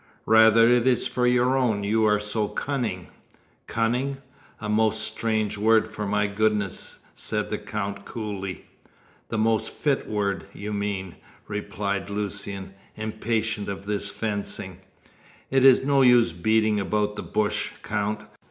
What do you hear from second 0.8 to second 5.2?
is for your own you are so cunning." "Cunning! A most